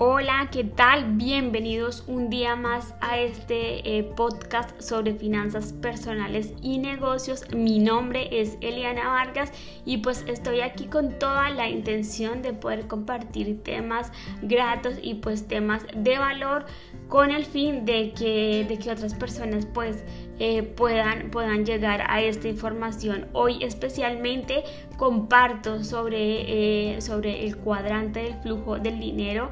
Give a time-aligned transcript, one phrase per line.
[0.00, 1.16] Hola, ¿qué tal?
[1.16, 7.42] Bienvenidos un día más a este eh, podcast sobre finanzas personales y negocios.
[7.52, 9.50] Mi nombre es Eliana Vargas
[9.84, 15.48] y pues estoy aquí con toda la intención de poder compartir temas gratos y pues
[15.48, 16.66] temas de valor
[17.08, 20.04] con el fin de que, de que otras personas pues
[20.38, 23.26] eh, puedan, puedan llegar a esta información.
[23.32, 24.62] Hoy especialmente
[24.96, 29.50] comparto sobre, eh, sobre el cuadrante del flujo del dinero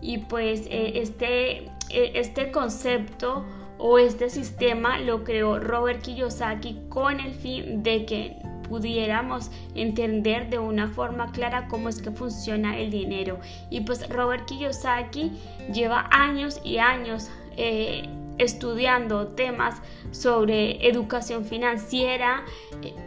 [0.00, 3.44] y pues eh, este, eh, este concepto
[3.78, 8.36] o este sistema lo creó Robert Kiyosaki con el fin de que
[8.68, 13.38] pudiéramos entender de una forma clara cómo es que funciona el dinero.
[13.70, 15.30] Y pues Robert Kiyosaki
[15.72, 22.44] lleva años y años eh, estudiando temas sobre educación financiera,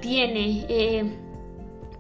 [0.01, 0.65] tiene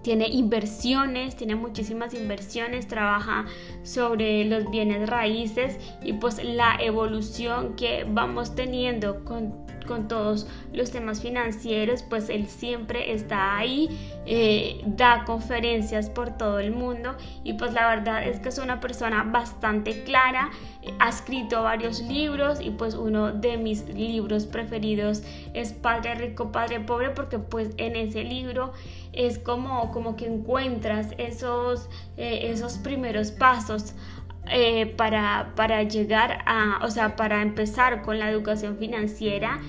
[0.01, 3.45] tiene inversiones, tiene muchísimas inversiones, trabaja
[3.83, 10.91] sobre los bienes raíces y pues la evolución que vamos teniendo con con todos los
[10.91, 13.89] temas financieros, pues él siempre está ahí,
[14.27, 18.79] eh, da conferencias por todo el mundo y pues la verdad es que es una
[18.79, 20.51] persona bastante clara,
[20.99, 25.23] ha escrito varios libros y pues uno de mis libros preferidos
[25.55, 28.73] es Padre Rico, Padre Pobre porque pues en ese libro
[29.11, 33.93] es como, como que encuentras esos, eh, esos primeros pasos
[34.51, 39.59] eh, para, para, llegar a, o sea, para empezar con la educación financiera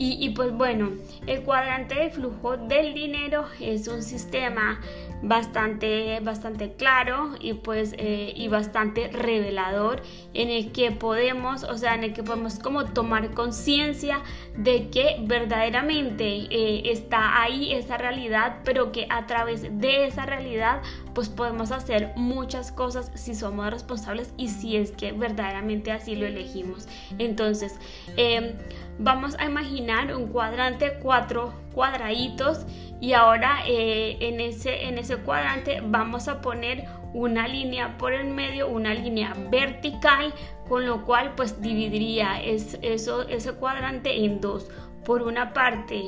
[0.00, 0.92] y, pues bueno,
[1.26, 4.80] el cuadrante de flujo del dinero es un sistema
[5.22, 10.02] bastante, bastante claro y pues eh, y bastante revelador
[10.34, 14.20] en el que podemos, o sea, en el que podemos como tomar conciencia
[14.56, 20.80] de que verdaderamente eh, está ahí esa realidad, pero que a través de esa realidad
[21.14, 26.26] pues podemos hacer muchas cosas si somos responsables y si es que verdaderamente así lo
[26.26, 26.86] elegimos.
[27.18, 27.76] Entonces,
[28.16, 28.52] em,
[29.00, 32.66] vamos a imaginar un cuadrante, cuatro cuadraditos
[33.00, 36.84] y ahora eh, en, ese, en ese cuadrante vamos a poner
[37.14, 40.34] una línea por el medio, una línea vertical,
[40.68, 44.68] con lo cual pues dividiría es, eso, ese cuadrante en dos.
[45.04, 46.04] Por una parte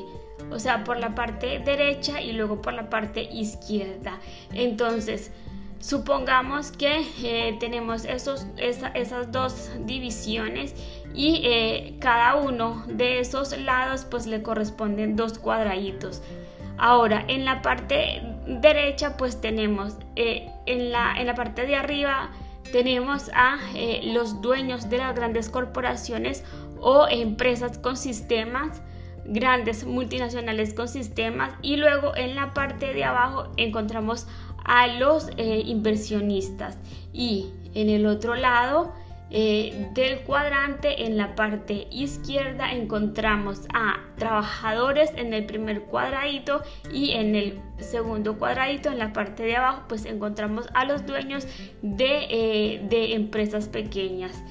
[0.50, 4.18] o sea, por la parte derecha y luego por la parte izquierda.
[4.52, 5.32] Entonces,
[5.80, 10.74] supongamos que eh, tenemos esos, esas dos divisiones
[11.14, 16.22] y eh, cada uno de esos lados pues le corresponden dos cuadraditos.
[16.78, 22.30] Ahora, en la parte derecha pues tenemos, eh, en, la, en la parte de arriba
[22.72, 23.58] tenemos a
[24.04, 26.44] los dueños de las grandes corporaciones
[26.80, 28.80] o empresas con sistemas
[29.24, 34.26] grandes multinacionales con sistemas y luego en la parte de abajo encontramos
[34.64, 36.78] a los eh, inversionistas.
[37.12, 38.92] Y en el otro lado
[39.30, 46.62] eh, del cuadrante en la parte izquierda encontramos a trabajadores en el primer cuadradito
[46.92, 51.46] y en el segundo cuadradito en la parte de abajo pues encontramos a los dueños
[51.82, 54.42] de, eh, de empresas pequeñas.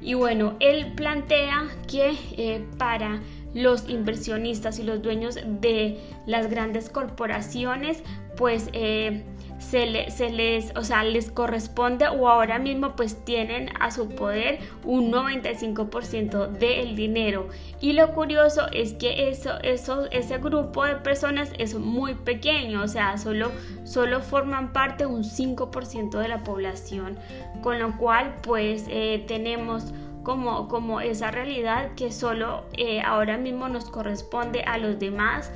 [0.00, 3.20] Y bueno él plantea que para
[3.52, 8.02] los inversionistas y los dueños de las grandes corporaciones
[8.40, 9.22] pues eh,
[9.58, 15.12] se, les, o sea, les corresponde o ahora mismo pues tienen a su poder un
[15.12, 17.48] 95% del dinero.
[17.82, 22.88] Y lo curioso es que eso, eso, ese grupo de personas es muy pequeño, o
[22.88, 23.52] sea, solo,
[23.84, 27.18] solo forman parte un 5% de la población,
[27.60, 29.92] con lo cual pues eh, tenemos
[30.22, 35.52] como, como esa realidad que solo eh, ahora mismo nos corresponde a los demás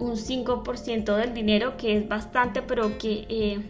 [0.00, 3.60] un 5% del dinero que es bastante pero que eh,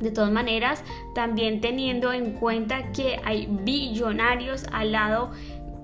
[0.00, 0.84] de todas maneras
[1.14, 5.30] también teniendo en cuenta que hay billonarios al lado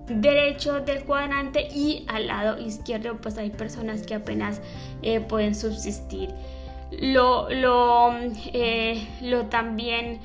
[0.07, 4.61] derecho del cuadrante y al lado izquierdo pues hay personas que apenas
[5.03, 6.31] eh, pueden subsistir.
[6.91, 8.13] Lo, lo,
[9.23, 10.21] lo también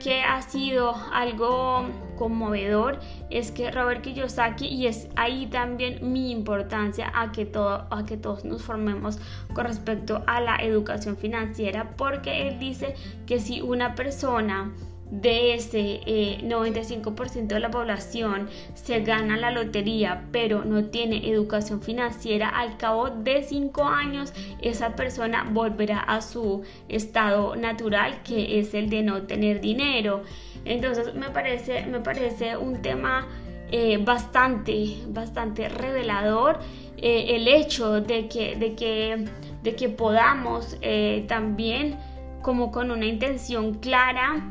[0.00, 1.86] que ha sido algo
[2.16, 2.98] conmovedor
[3.30, 8.16] es que Robert Kiyosaki y es ahí también mi importancia a que, todo, a que
[8.16, 9.18] todos nos formemos
[9.54, 12.94] con respecto a la educación financiera porque él dice
[13.26, 14.72] que si una persona
[15.10, 16.00] de ese
[16.42, 22.76] 95% eh, de la población se gana la lotería pero no tiene educación financiera, al
[22.76, 29.02] cabo de 5 años esa persona volverá a su estado natural que es el de
[29.02, 30.22] no tener dinero.
[30.64, 33.26] Entonces me parece, me parece un tema
[33.72, 36.58] eh, bastante, bastante revelador
[36.96, 39.24] eh, el hecho de que, de que,
[39.62, 40.78] de que podamos
[41.26, 41.98] también
[42.42, 44.42] como con una intención clara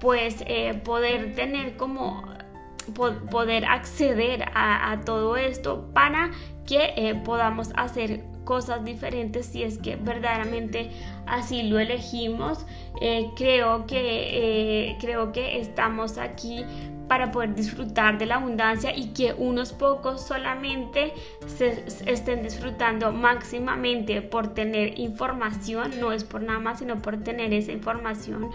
[0.00, 2.24] pues eh, poder tener como
[3.30, 6.30] poder acceder a, todo esto para
[6.66, 10.90] que eh, podamos hacer cosas diferentes si es que verdaderamente
[11.26, 12.64] así lo elegimos.
[13.00, 16.64] Eh, creo que creo que estamos aquí
[17.08, 21.12] para poder disfrutar de la abundancia y que unos pocos solamente
[21.46, 27.52] se estén disfrutando máximamente por tener información, no es por nada más, sino por tener
[27.52, 28.50] esa información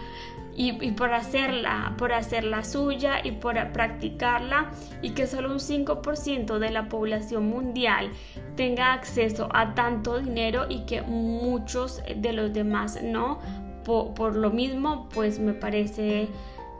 [0.54, 4.70] y, por hacerla, por hacerla suya y por practicarla
[5.00, 8.10] y que solo un 5% de la población mundial
[8.56, 13.38] tenga acceso a tanto dinero y que muchos de los demás no.
[13.84, 16.28] por lo mismo, pues me parece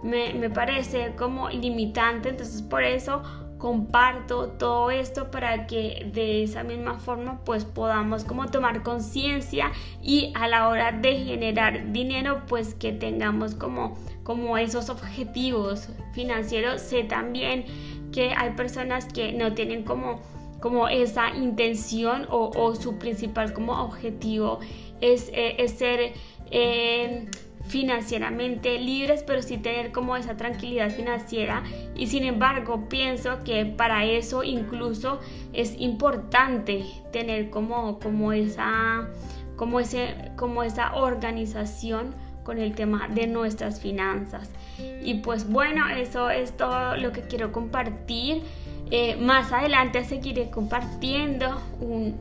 [0.02, 3.22] me, parece como limitante, entonces por eso
[3.58, 9.70] comparto todo esto para que de esa misma forma pues podamos como tomar conciencia
[10.02, 16.82] y a la hora de generar dinero pues que tengamos como como esos objetivos financieros.
[16.82, 17.64] Sé también
[18.12, 20.20] que hay personas que no tienen como
[20.58, 24.60] como esa intención o, su principal como objetivo
[25.00, 26.12] es, eh, ser
[26.52, 27.26] eh,
[27.72, 31.62] financieramente libres, pero sí tener como esa tranquilidad financiera.
[31.96, 35.20] Y sin embargo, pienso que para eso incluso
[35.54, 39.08] es importante tener como, como, esa,
[39.56, 42.14] como, ese, como esa organización
[42.44, 44.50] con el tema de nuestras finanzas.
[45.02, 48.42] Y pues bueno, eso es todo lo que quiero compartir.
[48.90, 52.16] Eh, más adelante seguiré compartiendo un,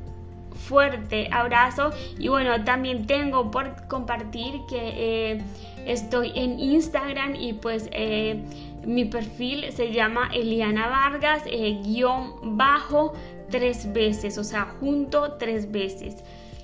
[0.53, 5.41] fuerte abrazo y bueno también tengo por compartir que eh,
[5.85, 8.43] estoy en Instagram y pues eh,
[8.85, 13.13] mi perfil se llama Eliana Vargas eh, guion bajo
[13.49, 16.23] tres veces o sea junto tres veces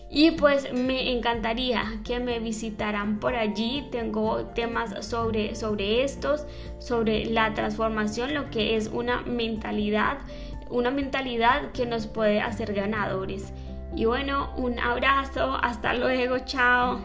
[0.09, 3.87] y pues me encantaría que me visitaran por allí.
[3.91, 6.45] Tengo temas sobre, sobre estos,
[6.79, 10.19] sobre la transformación, lo que es una mentalidad,
[10.69, 13.53] una mentalidad que nos puede hacer ganadores.
[13.95, 16.99] Y bueno, un abrazo, hasta luego, chao.